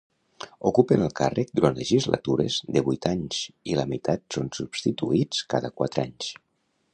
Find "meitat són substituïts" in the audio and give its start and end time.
3.93-5.45